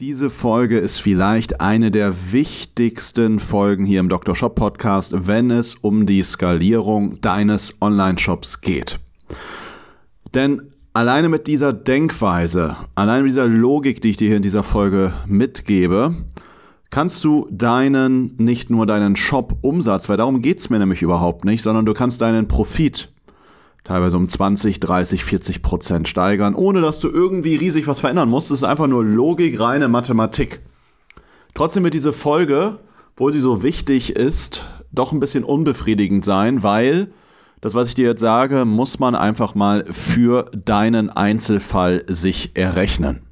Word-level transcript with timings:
Diese 0.00 0.30
Folge 0.30 0.78
ist 0.78 1.00
vielleicht 1.00 1.60
eine 1.60 1.90
der 1.90 2.14
wichtigsten 2.30 3.40
Folgen 3.40 3.84
hier 3.84 3.98
im 3.98 4.08
Dr. 4.08 4.36
Shop 4.36 4.54
Podcast, 4.54 5.26
wenn 5.26 5.50
es 5.50 5.74
um 5.74 6.06
die 6.06 6.22
Skalierung 6.22 7.20
deines 7.20 7.74
Online-Shops 7.80 8.60
geht. 8.60 9.00
Denn 10.34 10.62
alleine 10.92 11.28
mit 11.28 11.48
dieser 11.48 11.72
Denkweise, 11.72 12.76
alleine 12.94 13.24
mit 13.24 13.32
dieser 13.32 13.48
Logik, 13.48 14.00
die 14.00 14.10
ich 14.10 14.16
dir 14.16 14.28
hier 14.28 14.36
in 14.36 14.42
dieser 14.44 14.62
Folge 14.62 15.14
mitgebe, 15.26 16.14
kannst 16.90 17.24
du 17.24 17.48
deinen, 17.50 18.36
nicht 18.36 18.70
nur 18.70 18.86
deinen 18.86 19.16
Shop-Umsatz, 19.16 20.08
weil 20.08 20.16
darum 20.16 20.42
geht 20.42 20.60
es 20.60 20.70
mir 20.70 20.78
nämlich 20.78 21.02
überhaupt 21.02 21.44
nicht, 21.44 21.64
sondern 21.64 21.86
du 21.86 21.92
kannst 21.92 22.20
deinen 22.20 22.46
Profit 22.46 23.10
teilweise 23.88 24.18
um 24.18 24.28
20, 24.28 24.80
30, 24.80 25.24
40 25.24 25.62
Prozent 25.62 26.08
steigern, 26.08 26.54
ohne 26.54 26.82
dass 26.82 27.00
du 27.00 27.08
irgendwie 27.08 27.56
riesig 27.56 27.86
was 27.86 28.00
verändern 28.00 28.28
musst. 28.28 28.50
Es 28.50 28.58
ist 28.58 28.64
einfach 28.64 28.86
nur 28.86 29.02
Logik, 29.02 29.58
reine 29.58 29.88
Mathematik. 29.88 30.60
Trotzdem 31.54 31.84
wird 31.84 31.94
diese 31.94 32.12
Folge, 32.12 32.80
obwohl 33.14 33.32
sie 33.32 33.40
so 33.40 33.62
wichtig 33.62 34.14
ist, 34.14 34.66
doch 34.92 35.12
ein 35.12 35.20
bisschen 35.20 35.42
unbefriedigend 35.42 36.22
sein, 36.22 36.62
weil 36.62 37.12
das, 37.62 37.74
was 37.74 37.88
ich 37.88 37.94
dir 37.94 38.08
jetzt 38.08 38.20
sage, 38.20 38.66
muss 38.66 38.98
man 38.98 39.14
einfach 39.14 39.54
mal 39.54 39.86
für 39.90 40.50
deinen 40.54 41.08
Einzelfall 41.08 42.04
sich 42.08 42.54
errechnen. 42.54 43.27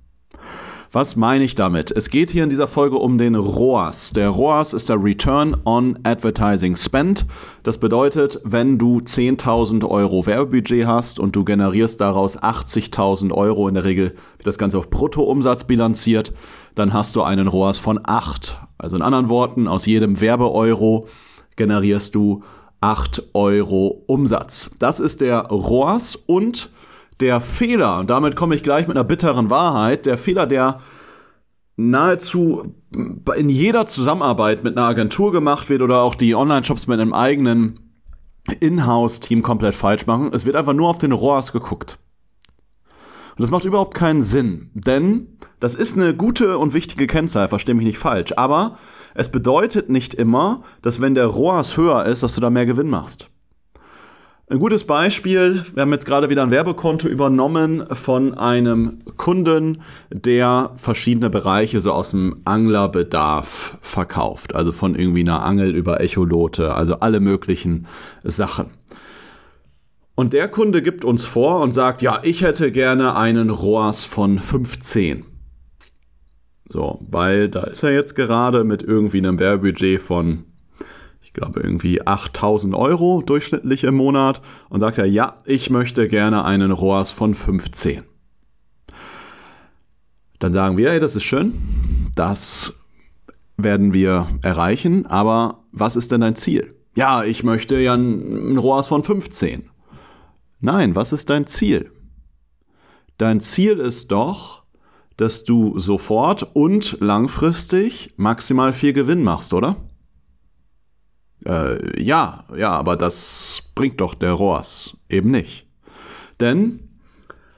Was 0.96 1.14
meine 1.14 1.44
ich 1.44 1.54
damit? 1.54 1.90
Es 1.90 2.08
geht 2.08 2.30
hier 2.30 2.42
in 2.42 2.48
dieser 2.48 2.66
Folge 2.66 2.96
um 2.96 3.18
den 3.18 3.34
ROAS. 3.34 4.14
Der 4.14 4.30
ROAS 4.30 4.72
ist 4.72 4.88
der 4.88 5.04
Return 5.04 5.54
on 5.66 5.98
Advertising 6.04 6.74
Spend. 6.74 7.26
Das 7.64 7.76
bedeutet, 7.76 8.40
wenn 8.44 8.78
du 8.78 9.00
10.000 9.00 9.86
Euro 9.86 10.24
Werbebudget 10.24 10.86
hast 10.86 11.20
und 11.20 11.36
du 11.36 11.44
generierst 11.44 12.00
daraus 12.00 12.38
80.000 12.38 13.30
Euro, 13.30 13.68
in 13.68 13.74
der 13.74 13.84
Regel 13.84 14.14
wird 14.38 14.46
das 14.46 14.56
Ganze 14.56 14.78
auf 14.78 14.88
Bruttoumsatz 14.88 15.64
bilanziert, 15.64 16.32
dann 16.76 16.94
hast 16.94 17.14
du 17.14 17.22
einen 17.22 17.46
ROAS 17.46 17.76
von 17.76 18.00
8. 18.02 18.56
Also 18.78 18.96
in 18.96 19.02
anderen 19.02 19.28
Worten, 19.28 19.68
aus 19.68 19.84
jedem 19.84 20.22
Werbeeuro 20.22 21.08
generierst 21.56 22.14
du 22.14 22.42
8 22.80 23.22
Euro 23.34 24.02
Umsatz. 24.06 24.70
Das 24.78 25.00
ist 25.00 25.20
der 25.20 25.42
ROAS 25.48 26.16
und 26.16 26.70
der 27.20 27.40
Fehler, 27.40 27.98
und 27.98 28.10
damit 28.10 28.36
komme 28.36 28.54
ich 28.54 28.62
gleich 28.62 28.88
mit 28.88 28.96
einer 28.96 29.04
bitteren 29.04 29.50
Wahrheit, 29.50 30.06
der 30.06 30.18
Fehler, 30.18 30.46
der 30.46 30.80
nahezu 31.76 32.74
in 33.36 33.48
jeder 33.48 33.86
Zusammenarbeit 33.86 34.64
mit 34.64 34.76
einer 34.76 34.86
Agentur 34.86 35.32
gemacht 35.32 35.68
wird 35.68 35.82
oder 35.82 36.00
auch 36.00 36.14
die 36.14 36.34
Online-Shops 36.34 36.86
mit 36.86 37.00
einem 37.00 37.12
eigenen 37.12 37.80
Inhouse-Team 38.60 39.42
komplett 39.42 39.74
falsch 39.74 40.06
machen. 40.06 40.30
Es 40.32 40.46
wird 40.46 40.56
einfach 40.56 40.72
nur 40.72 40.88
auf 40.88 40.98
den 40.98 41.12
ROAS 41.12 41.52
geguckt. 41.52 41.98
Und 43.36 43.42
das 43.42 43.50
macht 43.50 43.66
überhaupt 43.66 43.94
keinen 43.94 44.22
Sinn, 44.22 44.70
denn 44.72 45.36
das 45.60 45.74
ist 45.74 45.98
eine 45.98 46.14
gute 46.14 46.56
und 46.58 46.72
wichtige 46.72 47.06
Kennzahl, 47.06 47.48
verstehe 47.48 47.74
mich 47.74 47.86
nicht 47.86 47.98
falsch. 47.98 48.32
Aber 48.36 48.78
es 49.14 49.30
bedeutet 49.30 49.90
nicht 49.90 50.14
immer, 50.14 50.62
dass 50.80 51.00
wenn 51.02 51.14
der 51.14 51.26
ROAS 51.26 51.76
höher 51.76 52.06
ist, 52.06 52.22
dass 52.22 52.34
du 52.34 52.40
da 52.40 52.48
mehr 52.48 52.66
Gewinn 52.66 52.88
machst. 52.88 53.28
Ein 54.48 54.60
gutes 54.60 54.84
Beispiel, 54.84 55.64
wir 55.74 55.80
haben 55.80 55.92
jetzt 55.92 56.06
gerade 56.06 56.30
wieder 56.30 56.44
ein 56.44 56.52
Werbekonto 56.52 57.08
übernommen 57.08 57.84
von 57.90 58.34
einem 58.34 59.00
Kunden, 59.16 59.82
der 60.12 60.70
verschiedene 60.76 61.30
Bereiche 61.30 61.80
so 61.80 61.90
aus 61.90 62.12
dem 62.12 62.42
Anglerbedarf 62.44 63.76
verkauft. 63.80 64.54
Also 64.54 64.70
von 64.70 64.94
irgendwie 64.94 65.22
einer 65.22 65.44
Angel 65.44 65.74
über 65.74 66.00
Echolote, 66.00 66.76
also 66.76 67.00
alle 67.00 67.18
möglichen 67.18 67.88
Sachen. 68.22 68.66
Und 70.14 70.32
der 70.32 70.46
Kunde 70.46 70.80
gibt 70.80 71.04
uns 71.04 71.24
vor 71.24 71.60
und 71.60 71.72
sagt, 71.72 72.00
ja, 72.00 72.20
ich 72.22 72.42
hätte 72.42 72.70
gerne 72.70 73.16
einen 73.16 73.50
ROAS 73.50 74.04
von 74.04 74.38
15. 74.38 75.24
So, 76.68 77.00
weil 77.10 77.48
da 77.48 77.64
ist 77.64 77.82
er 77.82 77.92
jetzt 77.92 78.14
gerade 78.14 78.62
mit 78.62 78.84
irgendwie 78.84 79.18
einem 79.18 79.40
Werbebudget 79.40 80.00
von 80.00 80.44
glaube, 81.36 81.60
irgendwie 81.60 82.06
8000 82.06 82.74
Euro 82.74 83.22
durchschnittlich 83.22 83.84
im 83.84 83.94
Monat 83.94 84.40
und 84.68 84.80
sagt 84.80 84.98
er, 84.98 85.06
ja, 85.06 85.42
ich 85.44 85.70
möchte 85.70 86.06
gerne 86.08 86.44
einen 86.44 86.70
ROAS 86.70 87.10
von 87.10 87.34
15. 87.34 88.02
Dann 90.38 90.52
sagen 90.52 90.76
wir, 90.76 90.90
hey, 90.90 91.00
das 91.00 91.14
ist 91.14 91.24
schön, 91.24 91.54
das 92.14 92.74
werden 93.56 93.92
wir 93.92 94.26
erreichen, 94.42 95.06
aber 95.06 95.64
was 95.72 95.96
ist 95.96 96.12
denn 96.12 96.22
dein 96.22 96.36
Ziel? 96.36 96.74
Ja, 96.94 97.24
ich 97.24 97.42
möchte 97.44 97.78
ja 97.78 97.94
einen 97.94 98.58
ROAS 98.58 98.86
von 98.86 99.02
15. 99.02 99.68
Nein, 100.60 100.96
was 100.96 101.12
ist 101.12 101.30
dein 101.30 101.46
Ziel? 101.46 101.90
Dein 103.18 103.40
Ziel 103.40 103.78
ist 103.78 104.10
doch, 104.10 104.62
dass 105.16 105.44
du 105.44 105.78
sofort 105.78 106.54
und 106.54 106.98
langfristig 107.00 108.14
maximal 108.16 108.72
viel 108.72 108.92
Gewinn 108.92 109.22
machst, 109.22 109.54
oder? 109.54 109.76
Äh, 111.46 112.02
ja, 112.02 112.44
ja, 112.56 112.72
aber 112.72 112.96
das 112.96 113.62
bringt 113.74 114.00
doch 114.00 114.14
der 114.14 114.32
ROAS 114.32 114.96
eben 115.08 115.30
nicht. 115.30 115.66
Denn 116.40 116.80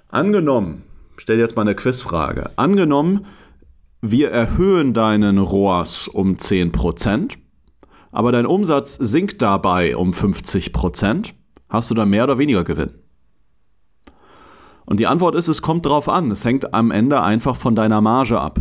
angenommen, 0.09 0.83
ich 1.17 1.23
stelle 1.23 1.41
jetzt 1.41 1.57
mal 1.57 1.63
eine 1.63 1.75
Quizfrage, 1.75 2.51
angenommen, 2.57 3.25
wir 4.01 4.31
erhöhen 4.31 4.95
deinen 4.95 5.39
ROAS 5.39 6.07
um 6.07 6.37
10%, 6.37 7.33
aber 8.13 8.31
dein 8.31 8.47
Umsatz 8.47 8.95
sinkt 8.95 9.43
dabei 9.43 9.97
um 9.97 10.13
50%, 10.13 11.31
hast 11.69 11.91
du 11.91 11.95
da 11.95 12.05
mehr 12.05 12.25
oder 12.25 12.39
weniger 12.39 12.65
Gewinn? 12.65 12.91
Und 14.85 15.01
die 15.01 15.07
Antwort 15.07 15.35
ist, 15.35 15.49
es 15.49 15.61
kommt 15.61 15.85
drauf 15.85 16.09
an. 16.09 16.31
Es 16.31 16.47
hängt 16.47 16.73
am 16.73 16.91
Ende 16.91 17.21
einfach 17.21 17.57
von 17.57 17.75
deiner 17.75 18.01
Marge 18.01 18.41
ab. 18.41 18.59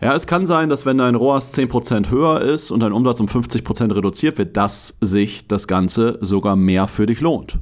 Ja, 0.00 0.14
es 0.14 0.28
kann 0.28 0.46
sein, 0.46 0.68
dass 0.68 0.86
wenn 0.86 0.98
dein 0.98 1.16
ROAS 1.16 1.52
10% 1.54 2.10
höher 2.10 2.40
ist 2.40 2.70
und 2.70 2.80
dein 2.80 2.92
Umsatz 2.92 3.18
um 3.18 3.26
50% 3.26 3.96
reduziert 3.96 4.38
wird, 4.38 4.56
dass 4.56 4.96
sich 5.00 5.48
das 5.48 5.66
Ganze 5.66 6.18
sogar 6.20 6.54
mehr 6.54 6.86
für 6.86 7.06
dich 7.06 7.20
lohnt. 7.20 7.58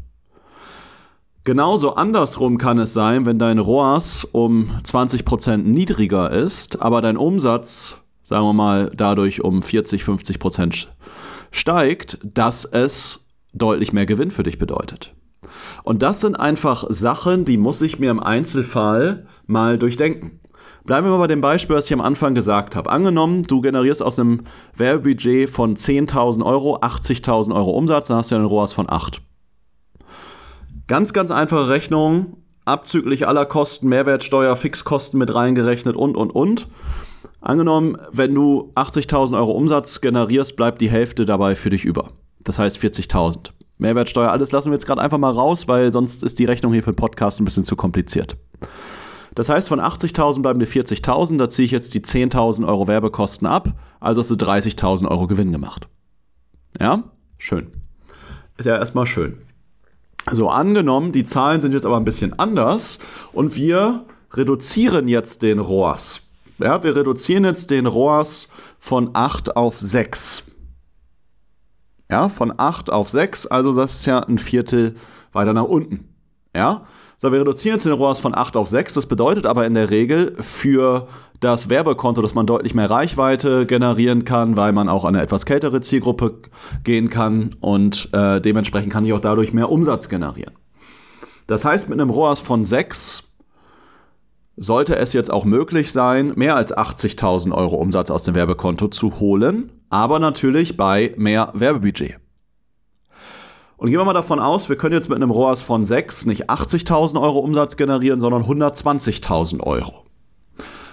Genauso 1.45 1.95
andersrum 1.95 2.59
kann 2.59 2.79
es 2.79 2.93
sein, 2.93 3.25
wenn 3.25 3.39
dein 3.39 3.59
ROAS 3.59 4.25
um 4.25 4.69
20% 4.83 5.59
niedriger 5.59 6.31
ist, 6.31 6.83
aber 6.83 7.01
dein 7.01 7.17
Umsatz, 7.17 8.03
sagen 8.23 8.45
wir 8.45 8.53
mal, 8.53 8.91
dadurch 8.95 9.43
um 9.43 9.63
40, 9.63 10.03
50% 10.03 10.89
steigt, 11.53 12.19
dass 12.23 12.67
es 12.67 13.27
deutlich 13.55 13.95
mehr 13.95 14.05
Gewinn 14.05 14.31
für 14.31 14.43
dich 14.43 14.59
bedeutet. 14.59 15.15
Und 15.85 16.03
das 16.03 16.21
sind 16.21 16.35
einfach 16.35 16.85
Sachen, 16.91 17.47
die 17.47 17.57
muss 17.57 17.81
ich 17.81 17.99
mir 17.99 18.11
im 18.11 18.21
Einzelfall 18.21 19.27
mal 19.47 19.79
durchdenken. 19.79 20.41
Bleiben 20.87 21.09
wir 21.09 21.11
mal 21.11 21.19
bei 21.19 21.27
dem 21.27 21.41
Beispiel, 21.41 21.75
was 21.75 21.87
ich 21.87 21.93
am 21.93 22.01
Anfang 22.01 22.37
gesagt 22.37 22.77
habe. 22.77 22.91
Angenommen, 22.91 23.43
du 23.43 23.61
generierst 23.61 24.05
aus 24.05 24.21
einem 24.21 24.43
Werbebudget 24.77 25.51
von 25.51 25.77
10.000 25.77 26.45
Euro 26.47 26.77
80.000 26.77 27.53
Euro 27.53 27.73
Umsatz, 27.73 28.07
dann 28.07 28.19
hast 28.19 28.31
du 28.31 28.37
einen 28.37 28.45
ROAS 28.45 28.73
von 28.73 28.89
8. 28.89 29.21
Ganz, 30.87 31.13
ganz 31.13 31.33
einfache 31.33 31.69
Rechnung, 31.69 32.37
abzüglich 32.65 33.27
aller 33.27 33.47
Kosten, 33.47 33.89
Mehrwertsteuer, 33.89 34.55
Fixkosten 34.55 35.19
mit 35.19 35.35
reingerechnet 35.35 35.97
und, 35.97 36.17
und, 36.17 36.31
und. 36.31 36.69
Angenommen, 37.41 37.99
wenn 38.13 38.33
du 38.33 38.71
80.000 38.77 39.37
Euro 39.37 39.51
Umsatz 39.53 40.01
generierst, 40.01 40.55
bleibt 40.55 40.81
die 40.81 40.91
Hälfte 40.91 41.27
dabei 41.27 41.57
für 41.57 41.71
dich 41.71 41.84
über. 41.84 42.13
Das 42.45 42.60
heißt 42.60 42.78
40.000. 42.78 43.51
Mehrwertsteuer, 43.78 44.31
alles 44.31 44.53
lassen 44.53 44.71
wir 44.71 44.75
jetzt 44.75 44.87
gerade 44.87 45.03
einfach 45.03 45.19
mal 45.19 45.33
raus, 45.33 45.66
weil 45.66 45.91
sonst 45.91 46.22
ist 46.22 46.39
die 46.39 46.45
Rechnung 46.45 46.72
hier 46.72 46.84
für 46.84 46.93
den 46.93 46.97
Podcast 46.97 47.41
ein 47.41 47.45
bisschen 47.45 47.65
zu 47.65 47.75
kompliziert. 47.75 48.37
Das 49.36 49.50
heißt, 49.50 49.68
von 49.68 49.80
80.000 49.80 50.41
bleiben 50.41 50.59
dir 50.59 50.66
40.000, 50.66 51.36
da 51.36 51.48
ziehe 51.50 51.66
ich 51.66 51.71
jetzt 51.71 51.92
die 51.92 52.00
10.000 52.00 52.66
Euro 52.66 52.88
Werbekosten 52.88 53.47
ab, 53.47 53.74
also 54.00 54.22
hast 54.22 54.30
du 54.30 54.34
30.000 54.34 55.06
Euro 55.09 55.27
Gewinn 55.27 55.53
gemacht. 55.53 55.88
Ja, 56.80 57.04
schön. 57.36 57.71
Ist 58.56 58.65
ja 58.65 58.77
erstmal 58.77 59.04
schön. 59.04 59.36
So, 60.33 60.48
angenommen, 60.48 61.12
die 61.12 61.24
Zahlen 61.24 61.60
sind 61.60 61.74
jetzt 61.74 61.84
aber 61.84 61.98
ein 61.98 62.06
bisschen 62.06 62.38
anders 62.38 62.98
und 63.34 63.56
wir 63.56 64.06
reduzieren 64.33 65.06
jetzt 65.06 65.42
den 65.42 65.59
ROAS. 65.59 66.22
Ja, 66.59 66.83
wir 66.83 66.97
reduzieren 66.97 67.44
jetzt 67.44 67.68
den 67.68 67.84
ROAS 67.84 68.48
von 68.78 69.10
8 69.12 69.54
auf 69.54 69.78
6. 69.78 70.44
Ja, 72.10 72.30
von 72.30 72.54
8 72.56 72.88
auf 72.88 73.10
6, 73.10 73.48
also 73.48 73.74
das 73.74 73.97
ist 73.97 74.06
ja 74.06 74.21
ein 74.21 74.38
Viertel 74.38 74.94
weiter 75.33 75.53
nach 75.53 75.65
unten. 75.65 76.09
Ja, 76.54 76.86
so, 77.18 77.33
wir 77.33 77.41
reduzieren 77.41 77.77
jetzt 77.77 77.86
den 77.86 77.92
ROAS 77.92 78.18
von 78.18 78.34
8 78.34 78.57
auf 78.57 78.68
6. 78.68 78.92
Das 78.95 79.07
bedeutet 79.07 79.47
aber 79.47 79.66
in 79.66 79.72
der 79.72 79.89
Regel 79.89 80.36
für 80.39 81.09
das 81.41 81.71
Werbekonto, 81.71 82.21
dass 82.21 82.34
man 82.34 82.47
deutlich 82.47 82.74
mehr 82.74 82.91
Reichweite 82.91 83.65
generieren 83.65 84.24
kann, 84.24 84.57
weil 84.57 84.72
man 84.72 84.89
auch 84.89 85.04
an 85.04 85.15
eine 85.15 85.24
etwas 85.24 85.47
kältere 85.47 85.80
Zielgruppe 85.80 86.39
gehen 86.84 87.09
kann 87.09 87.54
und 87.60 88.10
äh, 88.13 88.41
dementsprechend 88.41 88.92
kann 88.92 89.04
ich 89.04 89.13
auch 89.13 89.21
dadurch 89.21 89.53
mehr 89.53 89.71
Umsatz 89.71 90.09
generieren. 90.09 90.54
Das 91.47 91.65
heißt, 91.65 91.89
mit 91.89 92.01
einem 92.01 92.10
ROAS 92.10 92.41
von 92.41 92.65
6 92.65 93.22
sollte 94.57 94.97
es 94.97 95.12
jetzt 95.12 95.30
auch 95.30 95.45
möglich 95.45 95.92
sein, 95.92 96.33
mehr 96.36 96.57
als 96.57 96.77
80.000 96.77 97.53
Euro 97.53 97.77
Umsatz 97.77 98.10
aus 98.10 98.24
dem 98.24 98.34
Werbekonto 98.34 98.89
zu 98.89 99.21
holen, 99.21 99.71
aber 99.91 100.19
natürlich 100.19 100.77
bei 100.77 101.15
mehr 101.16 101.51
Werbebudget. 101.54 102.16
Und 103.77 103.91
gehen 103.91 103.99
wir 103.99 104.05
mal 104.05 104.15
davon 104.15 104.41
aus, 104.41 104.69
wir 104.69 104.77
können 104.77 104.95
jetzt 104.95 105.09
mit 105.09 105.17
einem 105.17 105.31
ROAS 105.31 105.61
von 105.61 105.84
6 105.84 106.27
nicht 106.27 106.49
80.000 106.49 107.21
Euro 107.21 107.41
Umsatz 107.41 107.77
generieren, 107.77 108.21
sondern 108.21 108.45
120.000 108.45 109.61
Euro. 109.61 110.05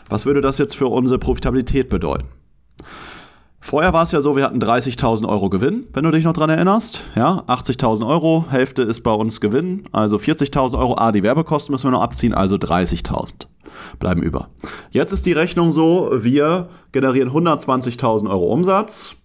Was 0.10 0.26
würde 0.26 0.42
das 0.42 0.58
jetzt 0.58 0.76
für 0.76 0.88
unsere 0.88 1.18
Profitabilität 1.18 1.90
bedeuten? 1.90 2.28
Vorher 3.62 3.94
war 3.94 4.04
es 4.04 4.12
ja 4.12 4.20
so, 4.20 4.36
wir 4.36 4.44
hatten 4.44 4.62
30.000 4.62 5.26
Euro 5.28 5.50
Gewinn, 5.50 5.88
wenn 5.94 6.04
du 6.04 6.12
dich 6.12 6.26
noch 6.26 6.34
dran 6.34 6.50
erinnerst. 6.50 7.02
Ja, 7.16 7.46
80.000 7.48 8.06
Euro, 8.06 8.46
Hälfte 8.50 8.82
ist 8.82 9.02
bei 9.04 9.12
uns 9.12 9.40
Gewinn, 9.40 9.86
also 9.94 10.18
40.000 10.18 10.78
Euro. 10.78 10.98
A, 10.98 11.14
die 11.14 11.24
Werbekosten 11.24 11.72
müssen 11.72 11.86
wir 11.86 11.92
noch 11.92 12.02
abziehen, 12.02 12.34
also 12.34 12.56
30.000 12.56 13.48
bleiben 14.00 14.22
über. 14.22 14.50
Jetzt 14.92 15.14
ist 15.14 15.26
die 15.26 15.32
Rechnung 15.32 15.72
so, 15.72 16.12
wir 16.14 16.68
generieren 16.92 17.30
120.000 17.30 18.30
Euro 18.30 18.52
Umsatz. 18.52 19.23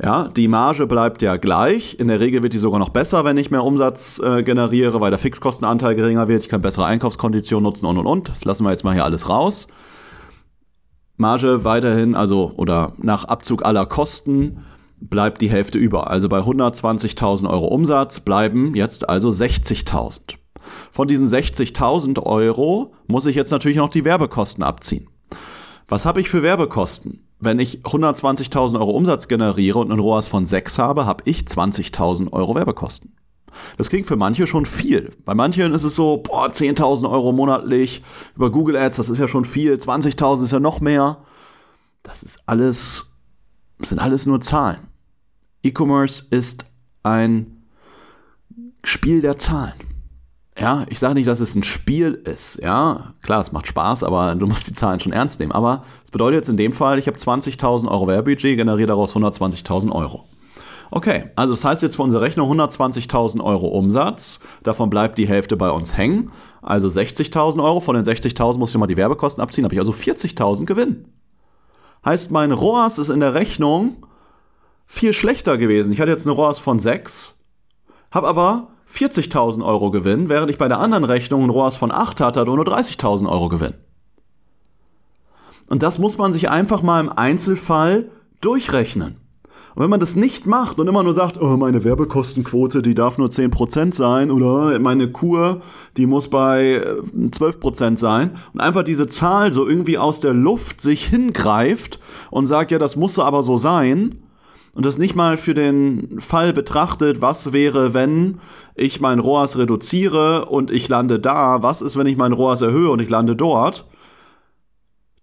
Ja, 0.00 0.28
die 0.28 0.46
Marge 0.46 0.86
bleibt 0.86 1.22
ja 1.22 1.36
gleich. 1.36 1.98
In 1.98 2.06
der 2.06 2.20
Regel 2.20 2.42
wird 2.42 2.52
die 2.52 2.58
sogar 2.58 2.78
noch 2.78 2.90
besser, 2.90 3.24
wenn 3.24 3.36
ich 3.36 3.50
mehr 3.50 3.64
Umsatz 3.64 4.20
äh, 4.20 4.44
generiere, 4.44 5.00
weil 5.00 5.10
der 5.10 5.18
Fixkostenanteil 5.18 5.96
geringer 5.96 6.28
wird. 6.28 6.42
Ich 6.42 6.48
kann 6.48 6.62
bessere 6.62 6.86
Einkaufskonditionen 6.86 7.64
nutzen 7.64 7.86
und 7.86 7.98
und 7.98 8.06
und. 8.06 8.28
Das 8.28 8.44
lassen 8.44 8.64
wir 8.64 8.70
jetzt 8.70 8.84
mal 8.84 8.94
hier 8.94 9.04
alles 9.04 9.28
raus. 9.28 9.66
Marge 11.16 11.64
weiterhin, 11.64 12.14
also 12.14 12.52
oder 12.56 12.92
nach 12.98 13.24
Abzug 13.24 13.64
aller 13.64 13.86
Kosten 13.86 14.64
bleibt 15.00 15.40
die 15.40 15.50
Hälfte 15.50 15.78
über. 15.78 16.08
Also 16.10 16.28
bei 16.28 16.38
120.000 16.38 17.50
Euro 17.50 17.66
Umsatz 17.66 18.20
bleiben 18.20 18.76
jetzt 18.76 19.08
also 19.08 19.30
60.000. 19.30 20.34
Von 20.92 21.08
diesen 21.08 21.26
60.000 21.26 22.22
Euro 22.22 22.92
muss 23.08 23.26
ich 23.26 23.34
jetzt 23.34 23.50
natürlich 23.50 23.78
noch 23.78 23.88
die 23.88 24.04
Werbekosten 24.04 24.62
abziehen. 24.62 25.08
Was 25.88 26.06
habe 26.06 26.20
ich 26.20 26.28
für 26.28 26.44
Werbekosten? 26.44 27.27
Wenn 27.40 27.60
ich 27.60 27.80
120.000 27.82 28.78
Euro 28.78 28.90
Umsatz 28.90 29.28
generiere 29.28 29.78
und 29.78 29.92
einen 29.92 30.00
ROAS 30.00 30.26
von 30.26 30.46
6 30.46 30.78
habe, 30.78 31.06
habe 31.06 31.22
ich 31.26 31.42
20.000 31.42 32.32
Euro 32.32 32.54
Werbekosten. 32.54 33.12
Das 33.76 33.88
klingt 33.88 34.06
für 34.06 34.16
manche 34.16 34.46
schon 34.46 34.66
viel. 34.66 35.12
Bei 35.24 35.34
manchen 35.34 35.72
ist 35.72 35.84
es 35.84 35.94
so, 35.94 36.18
boah, 36.18 36.48
10.000 36.48 37.10
Euro 37.10 37.32
monatlich 37.32 38.02
über 38.34 38.50
Google 38.50 38.76
Ads, 38.76 38.96
das 38.96 39.08
ist 39.08 39.18
ja 39.18 39.28
schon 39.28 39.44
viel, 39.44 39.74
20.000 39.74 40.44
ist 40.44 40.52
ja 40.52 40.60
noch 40.60 40.80
mehr. 40.80 41.18
Das 42.02 42.22
ist 42.22 42.40
alles, 42.46 43.12
das 43.78 43.90
sind 43.90 43.98
alles 43.98 44.26
nur 44.26 44.40
Zahlen. 44.40 44.88
E-Commerce 45.62 46.26
ist 46.30 46.64
ein 47.02 47.64
Spiel 48.82 49.20
der 49.20 49.38
Zahlen. 49.38 49.87
Ja, 50.60 50.84
ich 50.88 50.98
sage 50.98 51.14
nicht, 51.14 51.28
dass 51.28 51.38
es 51.38 51.54
ein 51.54 51.62
Spiel 51.62 52.14
ist. 52.24 52.60
Ja, 52.60 53.14
klar, 53.22 53.40
es 53.40 53.52
macht 53.52 53.68
Spaß, 53.68 54.02
aber 54.02 54.34
du 54.34 54.46
musst 54.46 54.66
die 54.66 54.72
Zahlen 54.72 54.98
schon 54.98 55.12
ernst 55.12 55.38
nehmen. 55.38 55.52
Aber 55.52 55.84
es 56.04 56.10
bedeutet 56.10 56.38
jetzt 56.38 56.48
in 56.48 56.56
dem 56.56 56.72
Fall, 56.72 56.98
ich 56.98 57.06
habe 57.06 57.16
20.000 57.16 57.88
Euro 57.88 58.08
Werbebudget, 58.08 58.56
generiere 58.56 58.88
daraus 58.88 59.14
120.000 59.14 59.92
Euro. 59.92 60.24
Okay, 60.90 61.30
also 61.36 61.52
das 61.52 61.64
heißt 61.64 61.82
jetzt 61.82 61.96
für 61.96 62.02
unsere 62.02 62.22
Rechnung 62.22 62.50
120.000 62.50 63.42
Euro 63.44 63.68
Umsatz. 63.68 64.40
Davon 64.62 64.90
bleibt 64.90 65.18
die 65.18 65.28
Hälfte 65.28 65.56
bei 65.56 65.70
uns 65.70 65.96
hängen. 65.96 66.32
Also 66.62 66.88
60.000 66.88 67.62
Euro. 67.62 67.80
Von 67.80 67.94
den 67.94 68.04
60.000 68.04 68.58
muss 68.58 68.70
ich 68.70 68.78
mal 68.78 68.86
die 68.86 68.96
Werbekosten 68.96 69.42
abziehen. 69.42 69.64
Habe 69.64 69.74
ich 69.74 69.80
also 69.80 69.92
40.000 69.92 70.64
Gewinn. 70.64 71.04
Heißt, 72.04 72.30
mein 72.30 72.52
ROAS 72.52 72.98
ist 72.98 73.10
in 73.10 73.20
der 73.20 73.34
Rechnung 73.34 74.06
viel 74.86 75.12
schlechter 75.12 75.58
gewesen. 75.58 75.92
Ich 75.92 76.00
hatte 76.00 76.10
jetzt 76.10 76.26
eine 76.26 76.34
ROAS 76.34 76.58
von 76.58 76.80
6, 76.80 77.38
habe 78.10 78.26
aber 78.26 78.68
40.000 78.92 79.64
Euro 79.64 79.90
Gewinn, 79.90 80.28
während 80.28 80.50
ich 80.50 80.58
bei 80.58 80.68
der 80.68 80.78
anderen 80.78 81.04
Rechnung 81.04 81.44
ein 81.44 81.50
ROAS 81.50 81.76
von 81.76 81.92
8 81.92 82.20
hatte, 82.20 82.40
hatte 82.40 82.50
nur 82.50 82.64
30.000 82.64 83.28
Euro 83.28 83.48
Gewinn. 83.48 83.74
Und 85.68 85.82
das 85.82 85.98
muss 85.98 86.18
man 86.18 86.32
sich 86.32 86.48
einfach 86.48 86.82
mal 86.82 87.00
im 87.00 87.10
Einzelfall 87.10 88.10
durchrechnen. 88.40 89.16
Und 89.74 89.84
wenn 89.84 89.90
man 89.90 90.00
das 90.00 90.16
nicht 90.16 90.44
macht 90.44 90.80
und 90.80 90.88
immer 90.88 91.04
nur 91.04 91.12
sagt, 91.12 91.40
oh, 91.40 91.56
meine 91.56 91.84
Werbekostenquote, 91.84 92.82
die 92.82 92.96
darf 92.96 93.16
nur 93.16 93.28
10% 93.28 93.94
sein 93.94 94.32
oder 94.32 94.76
meine 94.80 95.12
Kur, 95.12 95.60
die 95.96 96.06
muss 96.06 96.28
bei 96.28 96.82
12% 97.14 97.92
äh, 97.92 97.96
sein 97.96 98.30
und 98.54 98.60
einfach 98.60 98.82
diese 98.82 99.06
Zahl 99.06 99.52
so 99.52 99.68
irgendwie 99.68 99.96
aus 99.96 100.18
der 100.18 100.34
Luft 100.34 100.80
sich 100.80 101.06
hingreift 101.06 102.00
und 102.32 102.46
sagt, 102.46 102.72
ja, 102.72 102.78
das 102.78 102.96
muss 102.96 103.20
aber 103.20 103.44
so 103.44 103.56
sein, 103.56 104.18
und 104.78 104.86
das 104.86 104.96
nicht 104.96 105.16
mal 105.16 105.36
für 105.36 105.54
den 105.54 106.20
Fall 106.20 106.52
betrachtet, 106.52 107.20
was 107.20 107.52
wäre, 107.52 107.94
wenn 107.94 108.38
ich 108.76 109.00
mein 109.00 109.18
ROAS 109.18 109.58
reduziere 109.58 110.44
und 110.44 110.70
ich 110.70 110.88
lande 110.88 111.18
da, 111.18 111.64
was 111.64 111.82
ist, 111.82 111.96
wenn 111.96 112.06
ich 112.06 112.16
mein 112.16 112.32
ROAS 112.32 112.62
erhöhe 112.62 112.88
und 112.88 113.02
ich 113.02 113.10
lande 113.10 113.34
dort, 113.34 113.88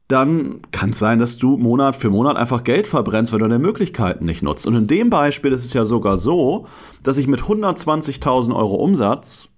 dann 0.10 0.60
kann 0.74 0.90
es 0.90 1.00
sein, 1.00 1.20
dass 1.20 1.38
du 1.38 1.56
Monat 1.56 1.96
für 1.96 2.10
Monat 2.10 2.36
einfach 2.36 2.66
Geld 2.66 2.86
verbrennst, 2.86 3.32
weil 3.32 3.40
du 3.40 3.48
deine 3.48 3.64
Möglichkeiten 3.64 4.26
nicht 4.26 4.44
nutzt. 4.44 4.68
Und 4.68 4.76
in 4.76 4.88
dem 4.88 5.10
Beispiel 5.10 5.54
ist 5.54 5.64
es 5.64 5.72
ja 5.72 5.86
sogar 5.86 6.18
so, 6.18 6.68
dass 7.02 7.16
ich 7.16 7.28
mit 7.28 7.44
120.000 7.44 8.54
Euro 8.54 8.76
Umsatz 8.76 9.56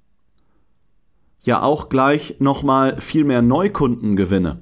ja 1.41 1.63
auch 1.63 1.89
gleich 1.89 2.35
nochmal 2.37 3.01
viel 3.01 3.23
mehr 3.23 3.41
Neukunden 3.41 4.15
gewinne. 4.15 4.61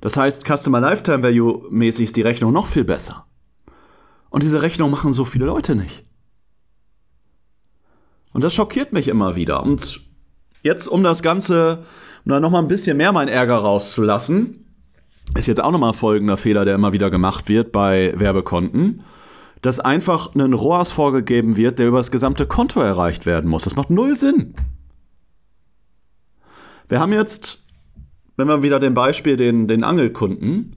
Das 0.00 0.16
heißt, 0.16 0.46
Customer 0.46 0.80
Lifetime 0.80 1.22
Value 1.22 1.66
mäßig 1.68 2.06
ist 2.06 2.16
die 2.16 2.22
Rechnung 2.22 2.54
noch 2.54 2.66
viel 2.66 2.84
besser. 2.84 3.26
Und 4.30 4.42
diese 4.42 4.62
Rechnung 4.62 4.90
machen 4.90 5.12
so 5.12 5.24
viele 5.24 5.44
Leute 5.44 5.74
nicht. 5.74 6.04
Und 8.32 8.44
das 8.44 8.54
schockiert 8.54 8.92
mich 8.92 9.08
immer 9.08 9.34
wieder. 9.34 9.62
Und 9.62 10.00
jetzt, 10.62 10.86
um 10.86 11.02
das 11.02 11.22
Ganze, 11.22 11.84
um 12.24 12.30
da 12.30 12.40
nochmal 12.40 12.62
ein 12.62 12.68
bisschen 12.68 12.96
mehr 12.96 13.12
mein 13.12 13.28
Ärger 13.28 13.56
rauszulassen, 13.56 14.66
ist 15.36 15.46
jetzt 15.46 15.62
auch 15.62 15.72
nochmal 15.72 15.94
folgender 15.94 16.36
Fehler, 16.36 16.64
der 16.64 16.76
immer 16.76 16.92
wieder 16.92 17.10
gemacht 17.10 17.48
wird 17.48 17.72
bei 17.72 18.12
Werbekonten, 18.16 19.02
dass 19.62 19.80
einfach 19.80 20.34
ein 20.34 20.52
ROAS 20.54 20.90
vorgegeben 20.90 21.56
wird, 21.56 21.78
der 21.78 21.88
über 21.88 21.98
das 21.98 22.10
gesamte 22.10 22.46
Konto 22.46 22.80
erreicht 22.80 23.26
werden 23.26 23.50
muss. 23.50 23.64
Das 23.64 23.76
macht 23.76 23.90
null 23.90 24.16
Sinn. 24.16 24.54
Wir 26.88 26.98
haben 26.98 27.12
jetzt, 27.12 27.62
wenn 28.36 28.48
wir 28.48 28.62
wieder 28.62 28.80
den 28.80 28.94
Beispiel 28.94 29.36
den, 29.36 29.68
den 29.68 29.84
Angelkunden, 29.84 30.76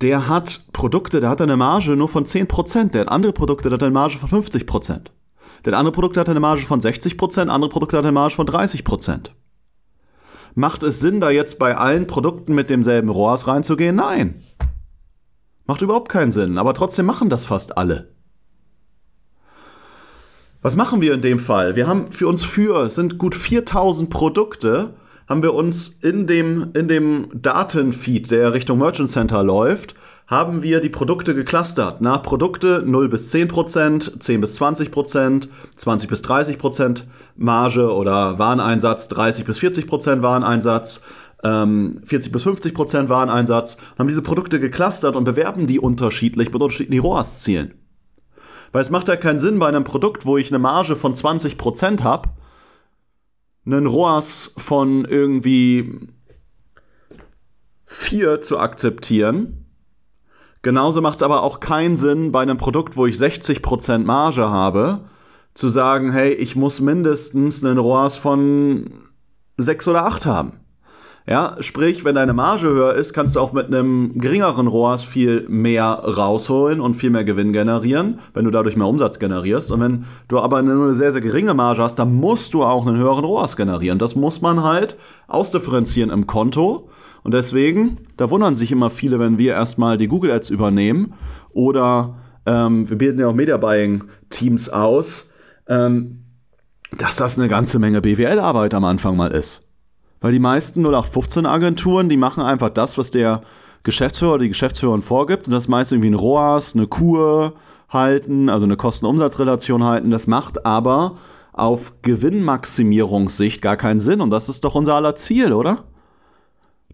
der 0.00 0.28
hat 0.28 0.64
Produkte, 0.72 1.20
der 1.20 1.30
hat 1.30 1.40
eine 1.40 1.56
Marge 1.56 1.96
nur 1.96 2.08
von 2.08 2.24
10%, 2.24 2.90
der 2.90 3.02
hat 3.02 3.08
andere 3.08 3.32
Produkte, 3.32 3.68
der 3.68 3.76
hat 3.76 3.82
eine 3.82 3.92
Marge 3.92 4.18
von 4.18 4.42
50%. 4.42 5.06
Der 5.64 5.76
andere 5.76 5.92
Produkte 5.92 6.20
hat 6.20 6.28
eine 6.28 6.40
Marge 6.40 6.62
von 6.62 6.80
60%, 6.80 7.48
andere 7.48 7.70
Produkte 7.70 7.96
hat 7.96 8.04
eine 8.04 8.12
Marge 8.12 8.34
von 8.34 8.46
30%. 8.46 9.30
Macht 10.54 10.82
es 10.82 11.00
Sinn, 11.00 11.20
da 11.20 11.30
jetzt 11.30 11.58
bei 11.58 11.76
allen 11.76 12.06
Produkten 12.06 12.54
mit 12.54 12.70
demselben 12.70 13.08
ROAS 13.08 13.46
reinzugehen? 13.46 13.96
Nein. 13.96 14.42
Macht 15.66 15.82
überhaupt 15.82 16.08
keinen 16.08 16.32
Sinn, 16.32 16.58
aber 16.58 16.74
trotzdem 16.74 17.06
machen 17.06 17.28
das 17.28 17.44
fast 17.44 17.76
alle. 17.76 18.14
Was 20.62 20.74
machen 20.74 21.00
wir 21.00 21.14
in 21.14 21.22
dem 21.22 21.38
Fall? 21.38 21.76
Wir 21.76 21.86
haben 21.86 22.10
für 22.10 22.26
uns 22.26 22.44
für, 22.44 22.84
es 22.84 22.94
sind 22.94 23.18
gut 23.18 23.34
4000 23.34 24.10
Produkte, 24.10 24.94
haben 25.28 25.42
wir 25.42 25.54
uns 25.54 25.88
in 25.88 26.26
dem, 26.26 26.70
in 26.74 26.88
dem 26.88 27.28
Datenfeed, 27.34 28.30
der 28.30 28.54
Richtung 28.54 28.78
Merchant 28.78 29.10
Center 29.10 29.42
läuft, 29.42 29.94
haben 30.26 30.62
wir 30.62 30.80
die 30.80 30.88
Produkte 30.88 31.34
geclustert. 31.34 32.00
Nach 32.00 32.22
Produkte 32.22 32.82
0 32.84 33.08
bis 33.08 33.30
10 33.30 33.48
Prozent, 33.48 34.22
10 34.22 34.40
bis 34.40 34.56
20 34.56 34.90
Prozent, 34.90 35.48
20 35.76 36.08
bis 36.08 36.22
30 36.22 36.58
Prozent 36.58 37.06
Marge 37.36 37.92
oder 37.92 38.38
Wareneinsatz, 38.38 39.08
30 39.08 39.44
bis 39.44 39.58
40 39.58 39.86
Prozent 39.86 40.22
Wareneinsatz, 40.22 41.02
ähm, 41.44 42.00
40 42.04 42.32
bis 42.32 42.42
50 42.42 42.74
Prozent 42.74 43.08
Wareneinsatz, 43.08 43.78
haben 43.98 44.08
diese 44.08 44.22
Produkte 44.22 44.60
geclustert 44.60 45.16
und 45.16 45.24
bewerben 45.24 45.66
die 45.66 45.78
unterschiedlich 45.78 46.52
mit 46.52 46.60
unterschiedlichen 46.60 47.02
ROAS-Zielen. 47.02 47.74
Weil 48.72 48.82
es 48.82 48.90
macht 48.90 49.08
ja 49.08 49.16
keinen 49.16 49.38
Sinn 49.38 49.58
bei 49.58 49.68
einem 49.68 49.84
Produkt, 49.84 50.26
wo 50.26 50.36
ich 50.36 50.50
eine 50.50 50.58
Marge 50.58 50.94
von 50.94 51.14
20 51.14 51.56
Prozent 51.56 52.04
habe, 52.04 52.28
einen 53.68 53.86
ROAS 53.86 54.54
von 54.56 55.04
irgendwie 55.04 56.08
4 57.84 58.40
zu 58.40 58.58
akzeptieren. 58.58 59.66
Genauso 60.62 61.00
macht 61.00 61.18
es 61.18 61.22
aber 61.22 61.42
auch 61.42 61.60
keinen 61.60 61.96
Sinn, 61.96 62.32
bei 62.32 62.40
einem 62.42 62.56
Produkt, 62.56 62.96
wo 62.96 63.06
ich 63.06 63.16
60% 63.16 63.98
Marge 63.98 64.48
habe, 64.48 65.08
zu 65.54 65.68
sagen, 65.68 66.12
hey, 66.12 66.32
ich 66.32 66.56
muss 66.56 66.80
mindestens 66.80 67.64
einen 67.64 67.78
ROAS 67.78 68.16
von 68.16 69.04
6 69.58 69.88
oder 69.88 70.06
8 70.06 70.26
haben. 70.26 70.52
Ja, 71.28 71.56
sprich, 71.60 72.06
wenn 72.06 72.14
deine 72.14 72.32
Marge 72.32 72.68
höher 72.68 72.94
ist, 72.94 73.12
kannst 73.12 73.36
du 73.36 73.40
auch 73.40 73.52
mit 73.52 73.66
einem 73.66 74.18
geringeren 74.18 74.66
ROAS 74.66 75.02
viel 75.02 75.46
mehr 75.46 75.84
rausholen 75.84 76.80
und 76.80 76.94
viel 76.94 77.10
mehr 77.10 77.24
Gewinn 77.24 77.52
generieren, 77.52 78.20
wenn 78.32 78.46
du 78.46 78.50
dadurch 78.50 78.76
mehr 78.76 78.86
Umsatz 78.86 79.18
generierst. 79.18 79.70
Und 79.70 79.80
wenn 79.82 80.04
du 80.28 80.38
aber 80.38 80.62
nur 80.62 80.86
eine 80.86 80.94
sehr, 80.94 81.12
sehr 81.12 81.20
geringe 81.20 81.52
Marge 81.52 81.82
hast, 81.82 81.96
dann 81.96 82.14
musst 82.14 82.54
du 82.54 82.62
auch 82.62 82.86
einen 82.86 82.96
höheren 82.96 83.26
ROAS 83.26 83.58
generieren. 83.58 83.98
Das 83.98 84.16
muss 84.16 84.40
man 84.40 84.62
halt 84.62 84.96
ausdifferenzieren 85.26 86.08
im 86.08 86.26
Konto. 86.26 86.88
Und 87.24 87.34
deswegen, 87.34 87.98
da 88.16 88.30
wundern 88.30 88.56
sich 88.56 88.72
immer 88.72 88.88
viele, 88.88 89.18
wenn 89.18 89.36
wir 89.36 89.52
erstmal 89.52 89.98
die 89.98 90.08
Google 90.08 90.30
Ads 90.30 90.48
übernehmen 90.48 91.12
oder 91.50 92.14
ähm, 92.46 92.88
wir 92.88 92.96
bilden 92.96 93.20
ja 93.20 93.26
auch 93.26 93.34
Media 93.34 93.58
Buying 93.58 94.04
Teams 94.30 94.70
aus, 94.70 95.30
ähm, 95.68 96.24
dass 96.96 97.16
das 97.16 97.38
eine 97.38 97.48
ganze 97.48 97.78
Menge 97.78 98.00
BWL-Arbeit 98.00 98.72
am 98.72 98.84
Anfang 98.84 99.14
mal 99.14 99.32
ist. 99.32 99.67
Weil 100.20 100.32
die 100.32 100.38
meisten 100.38 100.84
0815-Agenturen, 100.84 102.08
die 102.08 102.16
machen 102.16 102.42
einfach 102.42 102.70
das, 102.70 102.98
was 102.98 103.10
der 103.10 103.42
Geschäftsführer 103.82 104.34
oder 104.34 104.42
die 104.42 104.48
Geschäftsführerin 104.48 105.02
vorgibt. 105.02 105.46
Und 105.46 105.52
das 105.52 105.64
ist 105.64 105.68
meist 105.68 105.92
irgendwie 105.92 106.10
ein 106.10 106.14
ROAS, 106.14 106.74
eine 106.74 106.86
Kur 106.86 107.54
halten, 107.88 108.48
also 108.48 108.64
eine 108.64 108.76
Kosten-Umsatz-Relation 108.76 109.84
halten. 109.84 110.10
Das 110.10 110.26
macht 110.26 110.66
aber 110.66 111.16
auf 111.52 111.94
Gewinnmaximierungssicht 112.02 113.62
gar 113.62 113.76
keinen 113.76 114.00
Sinn. 114.00 114.20
Und 114.20 114.30
das 114.30 114.48
ist 114.48 114.64
doch 114.64 114.74
unser 114.74 114.94
aller 114.94 115.16
Ziel, 115.16 115.52
oder? 115.52 115.84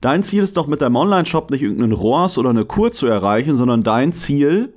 Dein 0.01 0.23
Ziel 0.23 0.43
ist 0.43 0.57
doch 0.57 0.67
mit 0.67 0.83
deinem 0.83 0.97
Online-Shop 0.97 1.51
nicht 1.51 1.63
irgendeinen 1.63 1.93
ROAS 1.93 2.37
oder 2.37 2.51
eine 2.51 2.65
Kur 2.65 2.93
zu 2.93 3.07
erreichen, 3.07 3.57
sondern 3.57 3.83
dein 3.83 4.13
Ziel 4.13 4.75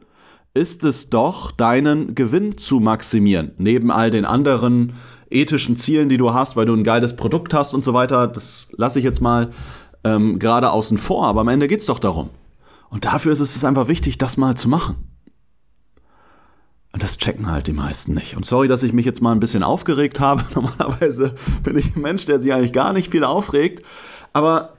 ist 0.53 0.83
es 0.83 1.09
doch, 1.09 1.51
deinen 1.51 2.15
Gewinn 2.15 2.57
zu 2.57 2.79
maximieren. 2.79 3.51
Neben 3.57 3.91
all 3.91 4.09
den 4.09 4.25
anderen 4.25 4.93
ethischen 5.29 5.75
Zielen, 5.75 6.09
die 6.09 6.17
du 6.17 6.33
hast, 6.33 6.55
weil 6.55 6.65
du 6.65 6.73
ein 6.73 6.83
geiles 6.83 7.15
Produkt 7.15 7.53
hast 7.53 7.73
und 7.73 7.83
so 7.83 7.93
weiter. 7.93 8.27
Das 8.27 8.69
lasse 8.77 8.99
ich 8.99 9.05
jetzt 9.05 9.21
mal 9.21 9.51
ähm, 10.03 10.39
gerade 10.39 10.71
außen 10.71 10.97
vor, 10.97 11.27
aber 11.27 11.41
am 11.41 11.47
Ende 11.47 11.67
geht 11.67 11.81
es 11.81 11.85
doch 11.85 11.99
darum. 11.99 12.29
Und 12.89 13.05
dafür 13.05 13.33
ist 13.33 13.41
es 13.41 13.65
einfach 13.65 13.87
wichtig, 13.87 14.17
das 14.17 14.37
mal 14.37 14.55
zu 14.55 14.69
machen. 14.69 14.95
Und 16.93 17.03
das 17.03 17.17
checken 17.17 17.51
halt 17.51 17.67
die 17.67 17.73
meisten 17.73 18.13
nicht. 18.13 18.35
Und 18.35 18.45
sorry, 18.45 18.67
dass 18.67 18.81
ich 18.81 18.93
mich 18.93 19.05
jetzt 19.05 19.21
mal 19.21 19.31
ein 19.31 19.39
bisschen 19.39 19.63
aufgeregt 19.63 20.19
habe. 20.19 20.45
Normalerweise 20.55 21.35
bin 21.63 21.77
ich 21.77 21.95
ein 21.95 22.01
Mensch, 22.01 22.25
der 22.25 22.39
sich 22.39 22.53
eigentlich 22.53 22.73
gar 22.73 22.93
nicht 22.93 23.11
viel 23.11 23.23
aufregt. 23.23 23.83
Aber 24.33 24.77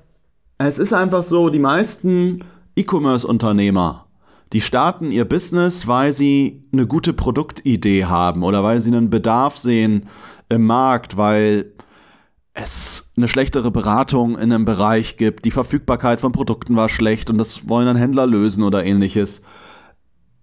es 0.56 0.78
ist 0.78 0.92
einfach 0.92 1.22
so, 1.22 1.50
die 1.50 1.58
meisten 1.58 2.44
E-Commerce-Unternehmer, 2.74 4.06
die 4.52 4.62
starten 4.62 5.10
ihr 5.10 5.26
Business, 5.26 5.86
weil 5.86 6.12
sie 6.12 6.64
eine 6.72 6.86
gute 6.86 7.12
Produktidee 7.12 8.06
haben 8.06 8.42
oder 8.42 8.64
weil 8.64 8.80
sie 8.80 8.90
einen 8.90 9.10
Bedarf 9.10 9.58
sehen 9.58 10.06
im 10.48 10.64
Markt, 10.64 11.16
weil 11.16 11.72
es 12.54 13.12
eine 13.16 13.28
schlechtere 13.28 13.70
Beratung 13.70 14.32
in 14.34 14.52
einem 14.52 14.64
Bereich 14.64 15.16
gibt, 15.16 15.44
die 15.44 15.50
Verfügbarkeit 15.50 16.20
von 16.20 16.32
Produkten 16.32 16.74
war 16.76 16.88
schlecht 16.88 17.30
und 17.30 17.38
das 17.38 17.68
wollen 17.68 17.86
dann 17.86 17.96
Händler 17.96 18.26
lösen 18.26 18.64
oder 18.64 18.84
ähnliches. 18.84 19.42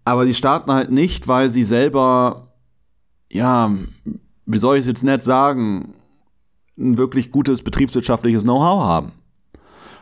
Aber 0.05 0.25
sie 0.25 0.33
starten 0.33 0.71
halt 0.71 0.91
nicht, 0.91 1.27
weil 1.27 1.49
sie 1.49 1.63
selber, 1.63 2.53
ja, 3.29 3.71
wie 4.45 4.59
soll 4.59 4.77
ich 4.77 4.81
es 4.81 4.87
jetzt 4.87 5.03
nett 5.03 5.23
sagen, 5.23 5.95
ein 6.77 6.97
wirklich 6.97 7.31
gutes 7.31 7.61
betriebswirtschaftliches 7.61 8.43
Know-how 8.43 8.83
haben. 8.83 9.13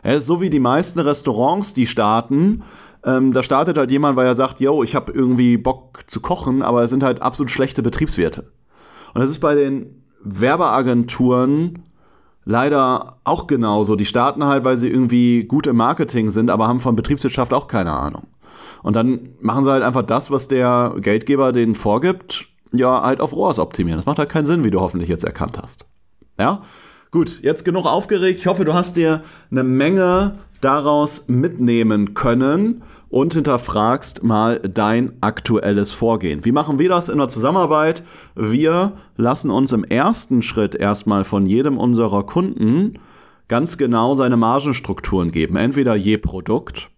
Ja, 0.03 0.19
so 0.19 0.41
wie 0.41 0.49
die 0.49 0.59
meisten 0.59 0.99
Restaurants, 0.99 1.73
die 1.73 1.87
starten, 1.87 2.63
ähm, 3.05 3.33
da 3.33 3.43
startet 3.43 3.77
halt 3.77 3.91
jemand, 3.91 4.15
weil 4.17 4.27
er 4.27 4.35
sagt, 4.35 4.59
yo, 4.59 4.83
ich 4.83 4.95
habe 4.95 5.11
irgendwie 5.11 5.57
Bock 5.57 6.03
zu 6.07 6.19
kochen, 6.19 6.61
aber 6.61 6.83
es 6.83 6.89
sind 6.89 7.03
halt 7.03 7.21
absolut 7.21 7.51
schlechte 7.51 7.81
Betriebswerte. 7.81 8.51
Und 9.13 9.21
das 9.21 9.29
ist 9.29 9.39
bei 9.39 9.55
den 9.55 10.03
Werbeagenturen 10.23 11.83
leider 12.45 13.17
auch 13.23 13.47
genauso. 13.47 13.95
Die 13.95 14.05
starten 14.05 14.43
halt, 14.43 14.63
weil 14.63 14.77
sie 14.77 14.89
irgendwie 14.89 15.43
gut 15.43 15.67
im 15.67 15.77
Marketing 15.77 16.31
sind, 16.31 16.49
aber 16.49 16.67
haben 16.67 16.79
von 16.79 16.95
Betriebswirtschaft 16.95 17.53
auch 17.53 17.67
keine 17.67 17.91
Ahnung. 17.91 18.27
Und 18.81 18.95
dann 18.95 19.29
machen 19.39 19.63
sie 19.63 19.71
halt 19.71 19.83
einfach 19.83 20.03
das, 20.03 20.29
was 20.29 20.47
der 20.47 20.95
Geldgeber 20.97 21.53
denen 21.53 21.75
vorgibt, 21.75 22.47
ja, 22.73 23.01
halt 23.03 23.21
auf 23.21 23.33
ROAS 23.33 23.59
optimieren. 23.59 23.97
Das 23.97 24.05
macht 24.05 24.19
halt 24.19 24.29
keinen 24.29 24.45
Sinn, 24.45 24.63
wie 24.63 24.71
du 24.71 24.81
hoffentlich 24.81 25.09
jetzt 25.09 25.23
erkannt 25.23 25.57
hast. 25.61 25.85
Ja? 26.37 26.63
Gut, 27.11 27.39
jetzt 27.41 27.63
genug 27.63 27.85
aufgeregt. 27.85 28.39
Ich 28.39 28.47
hoffe, 28.47 28.65
du 28.65 28.73
hast 28.73 28.97
dir 28.97 29.23
eine 29.51 29.63
Menge 29.63 30.39
daraus 30.59 31.27
mitnehmen 31.27 32.13
können 32.13 32.81
und 33.13 33.35
hinterfragst 33.35 34.23
mal 34.23 34.59
dein 34.59 35.13
aktuelles 35.21 35.93
Vorgehen. 35.93 36.45
Wie 36.45 36.51
machen 36.51 36.79
wir 36.79 36.89
das 36.89 37.09
in 37.09 37.19
der 37.19 37.29
Zusammenarbeit? 37.29 38.01
Wir 38.33 38.93
lassen 39.17 39.51
uns 39.51 39.71
im 39.71 39.83
ersten 39.83 40.41
Schritt 40.41 40.73
erstmal 40.73 41.23
von 41.23 41.45
jedem 41.45 41.77
unserer 41.77 42.23
Kunden 42.23 42.97
ganz 43.47 43.77
genau 43.77 44.15
seine 44.15 44.35
Margenstrukturen 44.35 45.29
geben. 45.29 45.57
Entweder 45.57 45.93
je 45.95 46.17
Produkt, 46.17 46.89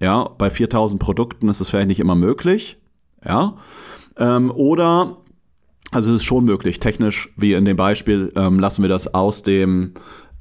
ja, 0.00 0.24
bei 0.38 0.48
4000 0.48 0.98
Produkten 0.98 1.50
ist 1.50 1.60
es 1.60 1.68
vielleicht 1.68 1.88
nicht 1.88 2.00
immer 2.00 2.14
möglich, 2.14 2.78
ja, 3.22 3.58
ähm, 4.16 4.50
oder 4.50 5.18
also 5.90 6.08
es 6.08 6.16
ist 6.16 6.24
schon 6.24 6.46
möglich, 6.46 6.80
technisch, 6.80 7.28
wie 7.36 7.52
in 7.52 7.66
dem 7.66 7.76
Beispiel, 7.76 8.32
ähm, 8.36 8.58
lassen 8.58 8.80
wir 8.80 8.88
das 8.88 9.12
aus 9.12 9.42
dem 9.42 9.92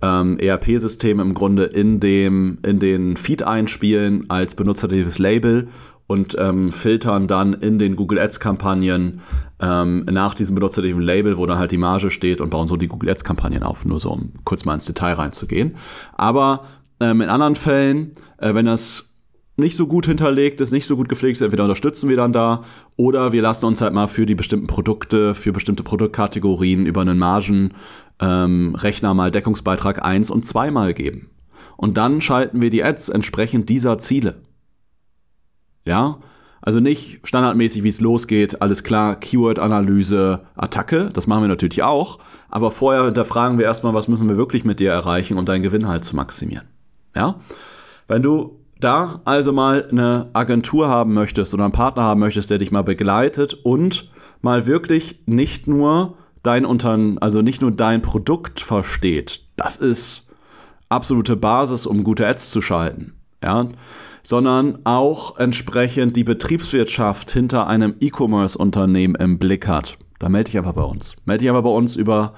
ähm, 0.01 0.37
ERP-System 0.39 1.19
im 1.19 1.33
Grunde 1.33 1.65
in, 1.65 1.99
dem, 1.99 2.59
in 2.65 2.79
den 2.79 3.17
Feed 3.17 3.43
einspielen 3.43 4.29
als 4.29 4.55
benutzerdefinites 4.55 5.19
Label 5.19 5.69
und 6.07 6.35
ähm, 6.39 6.71
filtern 6.71 7.27
dann 7.27 7.53
in 7.53 7.79
den 7.79 7.95
Google 7.95 8.19
Ads-Kampagnen 8.19 9.21
ähm, 9.59 10.05
nach 10.05 10.35
diesem 10.35 10.55
benutzerdefiniten 10.55 11.05
Label, 11.05 11.37
wo 11.37 11.45
dann 11.45 11.57
halt 11.57 11.71
die 11.71 11.77
Marge 11.77 12.11
steht 12.11 12.41
und 12.41 12.49
bauen 12.49 12.67
so 12.67 12.77
die 12.77 12.87
Google 12.87 13.09
Ads-Kampagnen 13.09 13.63
auf, 13.63 13.85
nur 13.85 13.99
so 13.99 14.11
um 14.11 14.33
kurz 14.43 14.65
mal 14.65 14.75
ins 14.75 14.85
Detail 14.85 15.13
reinzugehen. 15.13 15.77
Aber 16.13 16.65
ähm, 16.99 17.21
in 17.21 17.29
anderen 17.29 17.55
Fällen, 17.55 18.11
äh, 18.37 18.53
wenn 18.53 18.65
das 18.65 19.09
nicht 19.57 19.75
so 19.75 19.87
gut 19.87 20.05
hinterlegt 20.05 20.59
ist, 20.61 20.71
nicht 20.71 20.85
so 20.85 20.97
gut 20.97 21.09
gepflegt 21.09 21.37
ist, 21.37 21.41
entweder 21.41 21.63
unterstützen 21.63 22.09
wir 22.09 22.17
dann 22.17 22.33
da 22.33 22.63
oder 22.97 23.31
wir 23.31 23.41
lassen 23.41 23.65
uns 23.65 23.81
halt 23.81 23.93
mal 23.93 24.07
für 24.07 24.25
die 24.25 24.35
bestimmten 24.35 24.67
Produkte, 24.67 25.33
für 25.33 25.53
bestimmte 25.53 25.83
Produktkategorien 25.83 26.85
über 26.85 27.01
einen 27.01 27.17
Margenrechner 27.17 29.11
ähm, 29.11 29.17
mal 29.17 29.31
Deckungsbeitrag 29.31 30.03
1 30.03 30.29
und 30.29 30.45
2 30.45 30.71
mal 30.71 30.93
geben. 30.93 31.29
Und 31.77 31.97
dann 31.97 32.21
schalten 32.21 32.61
wir 32.61 32.69
die 32.69 32.83
Ads 32.83 33.09
entsprechend 33.09 33.69
dieser 33.69 33.97
Ziele. 33.97 34.35
Ja, 35.85 36.19
also 36.61 36.79
nicht 36.79 37.19
standardmäßig, 37.23 37.83
wie 37.83 37.89
es 37.89 38.01
losgeht, 38.01 38.61
alles 38.61 38.83
klar, 38.83 39.15
Keyword-Analyse, 39.17 40.41
Attacke, 40.55 41.11
das 41.13 41.27
machen 41.27 41.43
wir 41.43 41.47
natürlich 41.47 41.83
auch, 41.83 42.17
aber 42.49 42.71
vorher 42.71 43.05
hinterfragen 43.05 43.59
wir 43.59 43.65
erstmal, 43.65 43.93
was 43.93 44.07
müssen 44.07 44.27
wir 44.27 44.35
wirklich 44.35 44.65
mit 44.65 44.79
dir 44.79 44.91
erreichen, 44.91 45.37
um 45.37 45.45
deinen 45.45 45.61
Gewinn 45.61 45.87
halt 45.87 46.03
zu 46.03 46.15
maximieren. 46.15 46.65
Ja, 47.15 47.39
wenn 48.07 48.23
du 48.23 48.54
da 48.79 49.21
also 49.25 49.51
mal 49.51 49.87
eine 49.89 50.29
Agentur 50.33 50.87
haben 50.87 51.13
möchtest 51.13 51.53
oder 51.53 51.63
einen 51.63 51.73
Partner 51.73 52.03
haben 52.03 52.19
möchtest, 52.19 52.49
der 52.49 52.57
dich 52.57 52.71
mal 52.71 52.83
begleitet 52.83 53.53
und 53.53 54.09
mal 54.41 54.65
wirklich 54.65 55.19
nicht 55.25 55.67
nur 55.67 56.17
dein 56.43 56.65
Unternehmen, 56.65 57.17
also 57.17 57.41
nicht 57.41 57.61
nur 57.61 57.71
dein 57.71 58.01
Produkt 58.01 58.61
versteht, 58.61 59.41
das 59.55 59.77
ist 59.77 60.27
absolute 60.89 61.35
Basis, 61.35 61.85
um 61.85 62.03
gute 62.03 62.27
Ads 62.27 62.51
zu 62.51 62.61
schalten, 62.61 63.13
ja, 63.43 63.67
sondern 64.23 64.79
auch 64.83 65.37
entsprechend 65.37 66.15
die 66.15 66.23
Betriebswirtschaft 66.23 67.31
hinter 67.31 67.67
einem 67.67 67.95
E-Commerce-Unternehmen 67.99 69.15
im 69.15 69.39
Blick 69.39 69.67
hat. 69.67 69.97
Da 70.19 70.29
melde 70.29 70.49
dich 70.49 70.57
einfach 70.57 70.73
bei 70.73 70.83
uns. 70.83 71.15
Melde 71.25 71.41
dich 71.41 71.49
einfach 71.49 71.63
bei 71.63 71.69
uns 71.69 71.95
über 71.95 72.33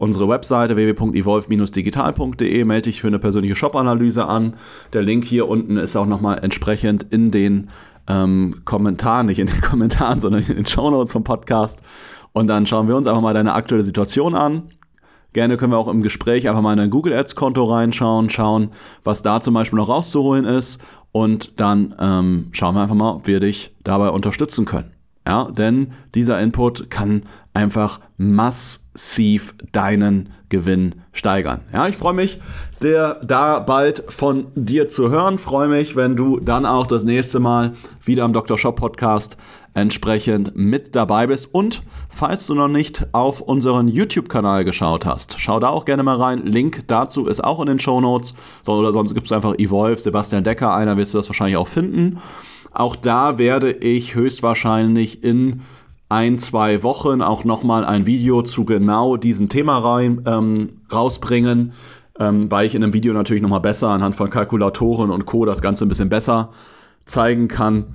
unsere 0.00 0.28
Webseite 0.28 0.76
www.evolve-digital.de. 0.76 2.64
Melde 2.64 2.82
dich 2.82 3.02
für 3.02 3.08
eine 3.08 3.18
persönliche 3.18 3.54
Shop-Analyse 3.54 4.26
an. 4.26 4.54
Der 4.94 5.02
Link 5.02 5.24
hier 5.24 5.46
unten 5.46 5.76
ist 5.76 5.94
auch 5.94 6.06
nochmal 6.06 6.38
entsprechend 6.42 7.06
in 7.10 7.30
den 7.30 7.68
ähm, 8.08 8.62
Kommentaren, 8.64 9.26
nicht 9.26 9.38
in 9.38 9.46
den 9.46 9.60
Kommentaren, 9.60 10.20
sondern 10.20 10.42
in 10.46 10.56
den 10.56 10.66
Shownotes 10.66 11.12
vom 11.12 11.22
Podcast. 11.22 11.82
Und 12.32 12.46
dann 12.46 12.66
schauen 12.66 12.88
wir 12.88 12.96
uns 12.96 13.06
einfach 13.06 13.20
mal 13.20 13.34
deine 13.34 13.52
aktuelle 13.52 13.84
Situation 13.84 14.34
an. 14.34 14.70
Gerne 15.34 15.58
können 15.58 15.72
wir 15.72 15.78
auch 15.78 15.88
im 15.88 16.02
Gespräch 16.02 16.48
einfach 16.48 16.62
mal 16.62 16.72
in 16.72 16.78
dein 16.78 16.90
Google 16.90 17.12
Ads 17.12 17.34
Konto 17.34 17.64
reinschauen, 17.64 18.30
schauen, 18.30 18.70
was 19.04 19.20
da 19.20 19.42
zum 19.42 19.52
Beispiel 19.52 19.78
noch 19.78 19.88
rauszuholen 19.88 20.46
ist. 20.46 20.80
Und 21.12 21.60
dann 21.60 21.94
ähm, 22.00 22.48
schauen 22.52 22.74
wir 22.74 22.80
einfach 22.82 22.94
mal, 22.94 23.16
ob 23.16 23.26
wir 23.26 23.38
dich 23.40 23.74
dabei 23.84 24.08
unterstützen 24.08 24.64
können. 24.64 24.92
Ja, 25.30 25.44
denn 25.44 25.92
dieser 26.16 26.40
Input 26.40 26.90
kann 26.90 27.22
einfach 27.54 28.00
massiv 28.16 29.54
deinen 29.70 30.30
Gewinn 30.48 30.96
steigern. 31.12 31.60
Ja, 31.72 31.86
ich 31.86 31.96
freue 31.96 32.14
mich, 32.14 32.40
der, 32.82 33.20
da 33.22 33.60
bald 33.60 34.02
von 34.08 34.48
dir 34.56 34.88
zu 34.88 35.08
hören. 35.08 35.38
Freue 35.38 35.68
mich, 35.68 35.94
wenn 35.94 36.16
du 36.16 36.40
dann 36.40 36.66
auch 36.66 36.88
das 36.88 37.04
nächste 37.04 37.38
Mal 37.38 37.74
wieder 38.02 38.24
am 38.24 38.32
Dr. 38.32 38.58
Shop 38.58 38.74
Podcast 38.74 39.36
entsprechend 39.72 40.56
mit 40.56 40.96
dabei 40.96 41.28
bist. 41.28 41.54
Und 41.54 41.84
falls 42.08 42.48
du 42.48 42.56
noch 42.56 42.66
nicht 42.66 43.06
auf 43.12 43.40
unseren 43.40 43.86
YouTube-Kanal 43.86 44.64
geschaut 44.64 45.06
hast, 45.06 45.36
schau 45.38 45.60
da 45.60 45.68
auch 45.68 45.84
gerne 45.84 46.02
mal 46.02 46.16
rein. 46.16 46.44
Link 46.44 46.88
dazu 46.88 47.28
ist 47.28 47.44
auch 47.44 47.60
in 47.60 47.66
den 47.66 47.78
Show 47.78 48.00
Notes. 48.00 48.34
Oder 48.66 48.92
sonst 48.92 49.14
gibt 49.14 49.26
es 49.26 49.32
einfach 49.32 49.54
Evolve, 49.60 50.00
Sebastian 50.00 50.42
Decker, 50.42 50.74
einer 50.74 50.96
wirst 50.96 51.14
du 51.14 51.18
das 51.18 51.28
wahrscheinlich 51.28 51.56
auch 51.56 51.68
finden. 51.68 52.18
Auch 52.72 52.96
da 52.96 53.38
werde 53.38 53.72
ich 53.72 54.14
höchstwahrscheinlich 54.14 55.24
in 55.24 55.62
ein, 56.08 56.38
zwei 56.38 56.82
Wochen 56.82 57.22
auch 57.22 57.44
nochmal 57.44 57.84
ein 57.84 58.04
Video 58.06 58.42
zu 58.42 58.64
genau 58.64 59.16
diesem 59.16 59.48
Thema 59.48 59.78
rein, 59.78 60.22
ähm, 60.26 60.70
rausbringen, 60.92 61.72
ähm, 62.18 62.50
weil 62.50 62.66
ich 62.66 62.74
in 62.74 62.82
einem 62.82 62.92
Video 62.92 63.12
natürlich 63.12 63.42
nochmal 63.42 63.60
besser 63.60 63.88
anhand 63.88 64.16
von 64.16 64.28
Kalkulatoren 64.28 65.10
und 65.10 65.26
Co. 65.26 65.44
das 65.44 65.62
Ganze 65.62 65.84
ein 65.84 65.88
bisschen 65.88 66.08
besser 66.08 66.50
zeigen 67.06 67.48
kann. 67.48 67.86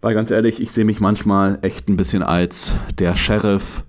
Weil 0.00 0.14
ganz 0.14 0.30
ehrlich, 0.30 0.60
ich 0.60 0.72
sehe 0.72 0.86
mich 0.86 1.00
manchmal 1.00 1.58
echt 1.62 1.88
ein 1.88 1.96
bisschen 1.96 2.22
als 2.22 2.74
der 2.98 3.16
Sheriff 3.16 3.84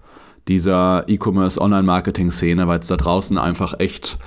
dieser 0.47 1.05
E-Commerce 1.07 1.59
Online-Marketing-Szene, 1.61 2.67
weil 2.67 2.79
es 2.79 2.88
da 2.88 2.97
draußen 2.97 3.38
einfach 3.38 3.79
echt 3.79 4.17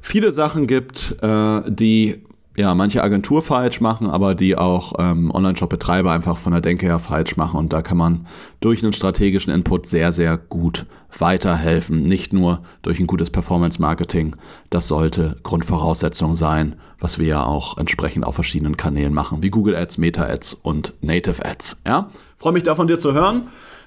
viele 0.00 0.32
Sachen 0.32 0.66
gibt, 0.66 1.16
äh, 1.20 1.62
die 1.66 2.24
ja, 2.56 2.74
manche 2.74 3.02
Agentur 3.02 3.42
falsch 3.42 3.82
machen, 3.82 4.08
aber 4.08 4.34
die 4.34 4.56
auch 4.56 4.94
ähm, 4.98 5.30
Online-Shop-Betreiber 5.30 6.10
einfach 6.10 6.38
von 6.38 6.52
der 6.52 6.62
Denke 6.62 6.86
her 6.86 6.98
falsch 6.98 7.36
machen. 7.36 7.58
Und 7.58 7.72
da 7.74 7.82
kann 7.82 7.98
man 7.98 8.26
durch 8.60 8.82
einen 8.82 8.94
strategischen 8.94 9.52
Input 9.52 9.86
sehr, 9.86 10.10
sehr 10.10 10.38
gut 10.38 10.86
weiterhelfen. 11.18 12.02
Nicht 12.04 12.32
nur 12.32 12.62
durch 12.80 12.98
ein 12.98 13.06
gutes 13.06 13.28
Performance-Marketing. 13.28 14.36
Das 14.70 14.88
sollte 14.88 15.36
Grundvoraussetzung 15.42 16.34
sein, 16.34 16.76
was 16.98 17.18
wir 17.18 17.26
ja 17.26 17.44
auch 17.44 17.76
entsprechend 17.76 18.26
auf 18.26 18.34
verschiedenen 18.34 18.78
Kanälen 18.78 19.12
machen, 19.12 19.42
wie 19.42 19.50
Google 19.50 19.76
Ads, 19.76 19.98
Meta 19.98 20.24
Ads 20.24 20.54
und 20.54 20.94
Native 21.02 21.44
Ads. 21.44 21.82
Ja, 21.86 22.10
freue 22.36 22.54
mich 22.54 22.62
da 22.62 22.74
von 22.74 22.86
dir 22.86 22.98
zu 22.98 23.12
hören. 23.12 23.42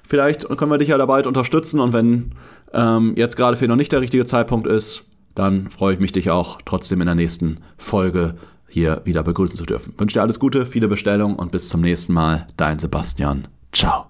Vielleicht 0.08 0.48
können 0.58 0.72
wir 0.72 0.78
dich 0.78 0.90
ja 0.90 0.98
dabei 0.98 1.26
unterstützen 1.26 1.80
und 1.80 1.94
wenn 1.94 2.34
ähm, 2.74 3.14
jetzt 3.16 3.36
gerade 3.36 3.58
für 3.58 3.68
noch 3.68 3.76
nicht 3.76 3.92
der 3.92 4.02
richtige 4.02 4.26
Zeitpunkt 4.26 4.68
ist, 4.68 5.06
dann 5.36 5.70
freue 5.70 5.94
ich 5.94 6.00
mich, 6.00 6.12
dich 6.12 6.30
auch 6.32 6.60
trotzdem 6.66 7.02
in 7.02 7.06
der 7.06 7.16
nächsten 7.16 7.60
Folge 7.78 8.36
hier 8.70 9.02
wieder 9.06 9.24
begrüßen 9.24 9.58
zu 9.58 9.66
dürfen. 9.66 9.94
wünsche 9.98 10.14
dir 10.14 10.22
alles 10.22 10.40
Gute, 10.40 10.66
viele 10.66 10.88
Bestellungen 10.88 11.38
und 11.38 11.52
bis 11.52 11.68
zum 11.70 11.82
nächsten 11.82 12.14
Mal. 12.14 12.48
Dein 12.58 12.80
Sebastian. 12.80 13.48
Ciao. 13.72 14.06